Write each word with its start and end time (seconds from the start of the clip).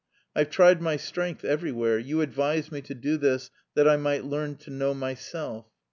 "I've 0.35 0.49
tried 0.49 0.81
my 0.81 0.97
strength 0.97 1.45
everywhere. 1.45 1.99
You 1.99 2.21
advised 2.21 2.71
me 2.71 2.81
to 2.81 2.95
do 2.95 3.17
this 3.17 3.51
'that 3.75 3.87
I 3.87 3.97
might 3.97 4.25
learn 4.25 4.55
to 4.55 4.71
know 4.71 4.95
myself.' 4.95 5.67